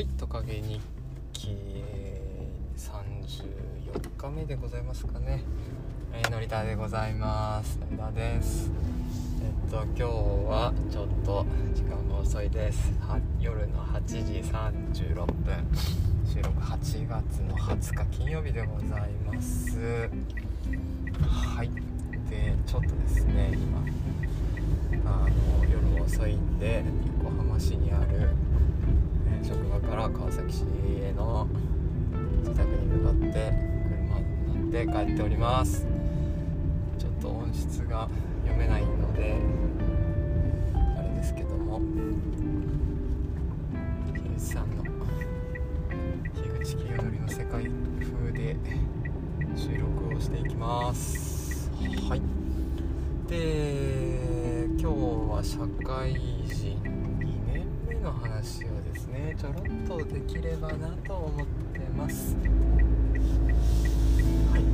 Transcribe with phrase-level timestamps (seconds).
[0.00, 0.08] はい。
[0.16, 0.80] トカゲ日
[1.34, 1.58] 記
[2.74, 5.44] 34日目でございますかね、
[6.14, 7.78] えー、のりたでございます。
[7.78, 8.70] のりたです。
[9.44, 10.02] えっと今日
[10.48, 11.44] はちょっと
[11.74, 12.94] 時間が遅いです。
[12.98, 14.40] は夜の8時
[15.04, 15.34] 36分。
[16.24, 20.08] 収録8月の20日金曜日でございます。
[21.28, 21.70] はい。
[22.30, 23.84] でちょっとですね今
[25.04, 26.84] あの夜遅いんで
[27.22, 28.30] 横浜市にある
[29.90, 30.62] から川崎市
[31.02, 31.48] への
[32.44, 33.52] 自宅に向かって
[33.88, 35.84] 車に乗って帰っております。
[36.96, 38.08] ちょっと音質が
[38.44, 39.36] 読めないので
[40.96, 41.80] あれですけども。
[44.14, 47.68] 樋口さんの樋口清則の世界
[48.00, 48.56] 風で
[49.56, 51.68] 収録をしていきます。
[52.08, 52.22] はい。
[53.28, 54.96] で今日
[55.32, 56.14] は社会
[56.46, 56.99] 人
[58.00, 58.68] の話を
[59.12, 62.34] ねちょろっとできればなと思ってます。
[64.52, 64.64] はい。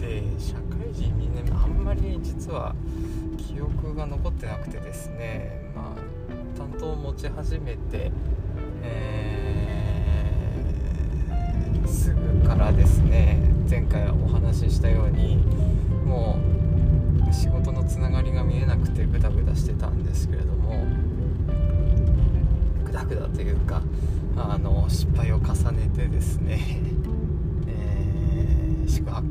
[0.00, 2.74] で社会人2年目あんまり実は
[3.36, 8.10] 記憶が残ってなくてですねまあ担当を持ち始めて
[8.82, 15.36] えー、すぐからですね前回お話ししたように
[16.06, 16.38] も
[17.28, 20.86] う仕事のつながりが見えなくてグダグダしてたんですけれども
[23.04, 23.82] グダグダというか
[24.36, 26.60] あの失敗を重ねてですね、
[27.66, 29.24] えー、宿泊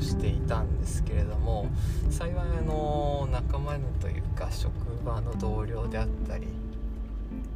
[0.00, 1.66] していたんですけれども
[2.10, 4.72] 幸いあの仲間というか職
[5.04, 6.46] 場の同僚であったり、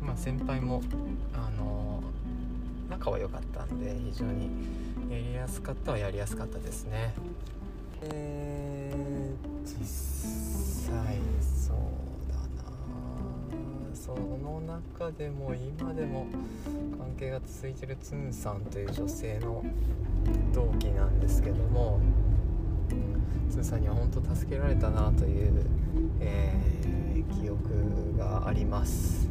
[0.03, 0.83] まあ、先輩も
[1.35, 2.03] あの
[2.89, 4.51] 仲は良かったんで非常に
[5.11, 7.15] やりやすかったはやりやすかったですね。
[8.03, 9.85] えー、実
[10.91, 12.00] 際そう
[14.03, 16.27] その中でも今でも
[16.97, 19.63] 関係が続いてるツンさんという女性の
[20.55, 22.01] 同期なんですけども
[23.51, 25.67] ツンさんには本当助けられたなという、
[26.19, 29.29] えー、記憶があります、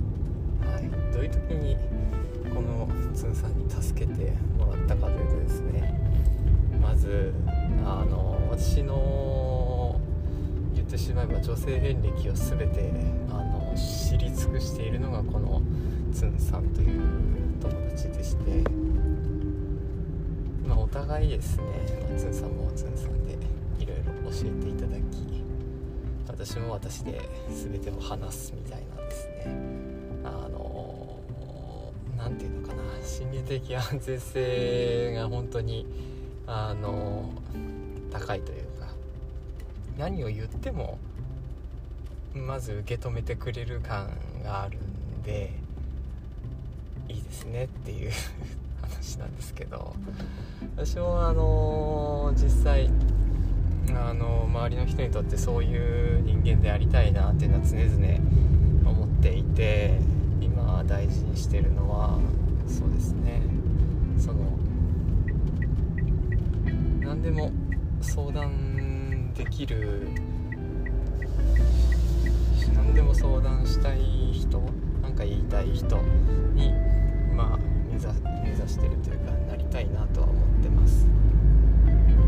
[0.62, 1.75] はい、どういう時に
[2.53, 6.00] このツンさんに助けてもらったかというとですね
[6.79, 7.34] まず
[7.84, 10.00] あの私の
[10.75, 12.91] 言ってしまえば女性遍歴を全て
[13.31, 13.49] あの
[14.09, 15.62] 知り尽くしているのがこの
[16.12, 17.00] ツンさんという
[17.62, 18.68] 友達でして、
[20.68, 21.64] まあ、お互いですね、
[22.09, 23.34] まあ、ツンさんもツンさんで
[23.78, 25.44] いろいろ教えていただき
[26.28, 27.22] 私も私で
[27.53, 29.46] 全てを話すみたいなですね。
[30.24, 31.20] あの
[32.18, 35.86] 何て言うのかな心理的安全性が本当に
[36.47, 37.31] あの
[38.09, 38.88] 高いというか
[40.00, 40.97] 何を言っても
[42.34, 44.09] まず受け止めてくれる感
[44.44, 45.51] があるんで
[47.07, 48.12] いいですねっていう
[48.81, 49.95] 話なんですけど
[50.75, 52.90] 私もあの実際
[53.90, 60.00] あの周りの人にとってそういう人間でありたいなっていうのは常々思っていて
[60.41, 62.19] 今大事にしてるのは
[62.67, 63.41] そうですね。
[64.19, 64.40] その
[67.01, 67.51] 何でも
[68.01, 70.07] 相談できる
[72.75, 74.00] 何でも相談したい
[74.34, 74.62] 人
[75.02, 75.97] 何か言いたい人
[76.53, 76.74] に
[77.35, 77.57] まあ
[77.91, 78.07] 目指
[78.44, 81.08] 目指してるというかなりたいなとは思ってます。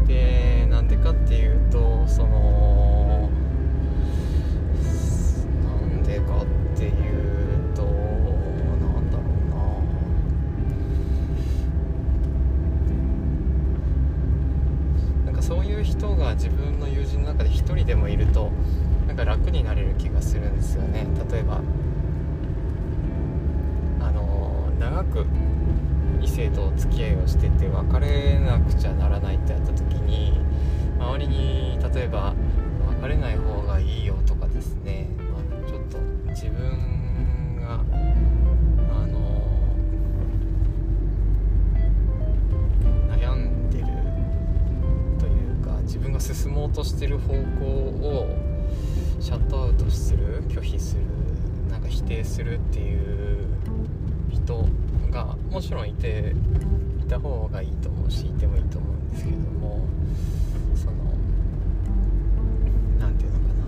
[0.08, 3.01] でなんでかっていうとその
[19.52, 21.06] 楽になれる気がするんですよね。
[21.30, 21.60] 例えば
[24.00, 25.26] あの長く
[26.22, 30.40] 異性とお付き合いをしてて別れなくちゃならないってなった時に
[31.00, 32.34] 周りに例えば
[33.02, 35.98] 別れない方がいいよとかですね、まあ、ちょっと
[36.30, 39.42] 自分があの
[43.10, 43.86] 悩んでる
[45.20, 45.30] とい
[45.62, 47.66] うか自分が進もうとしてる方向
[48.08, 48.11] を
[50.62, 51.02] 拒否する
[51.72, 53.48] なんか否定するっていう
[54.32, 54.68] 人
[55.10, 56.36] がもちろんいて
[57.04, 59.88] いた方がいいと思うしいてもいいと思うんですけれども
[60.76, 60.94] その
[63.00, 63.66] 何て言うのかな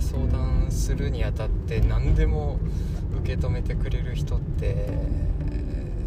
[0.00, 2.58] その相談するにあたって何でも
[3.20, 4.88] 受け止めてくれる人って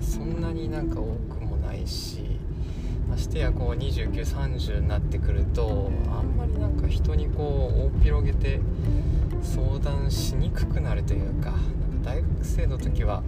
[0.02, 1.08] そんなになんか多く
[1.40, 1.41] もない
[3.22, 8.60] してやこう2930になってくるとあんまりなんか人にこう大広げて
[9.44, 11.60] 相談しにくくなるというかなんか
[12.04, 13.22] 大学生の時は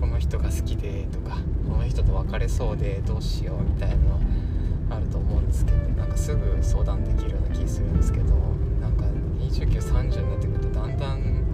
[0.00, 1.36] この人が好きでとか
[1.68, 4.20] この人と別れそうでどうしようみたいなの
[4.90, 8.34] あると思うんですけどなんかすぐ相談できるような気するんですけど
[8.80, 9.04] なんか
[9.40, 11.44] 2930になってくるとだんだん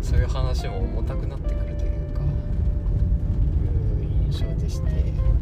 [0.00, 2.24] そういう話も重たくなってくるというかい
[4.00, 5.41] う印象でして。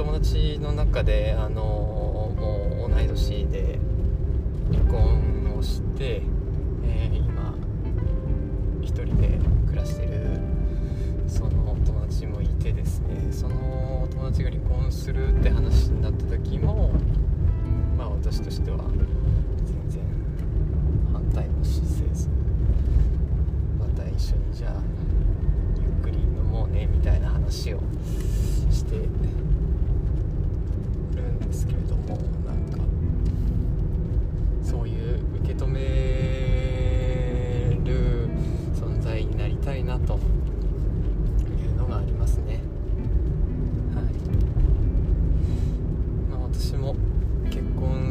[0.00, 3.78] 友達の中であのもう同い年で
[4.72, 6.22] 離婚をして、
[6.82, 7.54] えー、今
[8.80, 10.40] 一人で暮らしてる
[11.28, 13.30] その友達もいてですね。
[13.30, 16.92] その友達が離婚するって話になった時も
[17.98, 18.78] まあ私としては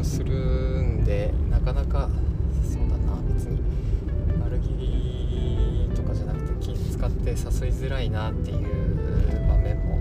[0.00, 2.08] 婚するんでなかなか
[2.64, 3.20] そうだな。
[3.34, 3.60] 別に
[4.42, 8.58] 悪気とかじゃなくて気使って誘いづらいなっていう
[9.48, 9.98] 場面も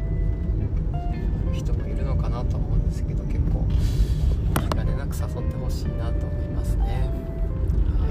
[1.53, 3.65] 人もいるのかなと思うんですけど結構
[4.61, 7.09] 気兼ねなく誘ってほしいなと思いますね。
[7.99, 8.07] は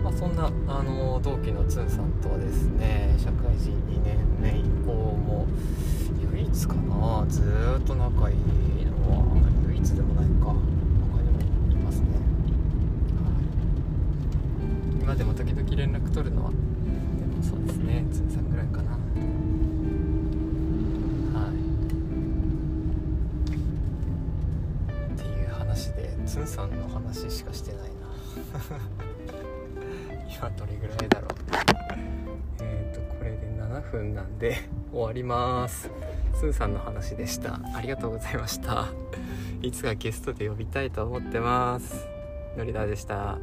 [0.00, 0.02] い。
[0.02, 5.46] まあそんなあの同期のつんさんとはですね社会人2年目以降も
[6.54, 7.44] 唯一かなずっ
[7.84, 8.42] と仲いいの
[9.10, 9.24] は
[9.66, 10.46] 唯一でもないか。
[10.46, 10.52] 他
[11.20, 11.40] にも
[11.72, 12.06] いますね、
[13.18, 13.24] は
[15.00, 16.50] い、今でも時々連絡取るのは？
[16.52, 16.62] でも
[17.42, 18.06] そうですね。
[18.12, 18.92] つんさんぐらいかな。
[18.92, 18.98] は
[21.50, 21.54] い。
[25.12, 27.88] っていう話でつんさんの話しかしてないな。
[30.38, 31.30] 今どれぐらいだろう、
[33.74, 34.56] 7分なんで
[34.92, 35.90] 終わります。
[36.34, 37.60] スーさんの話でした。
[37.74, 38.86] ありがとうございました。
[39.62, 42.06] いつかゲストで呼びたいと思ってます。
[42.56, 43.38] のりだでした。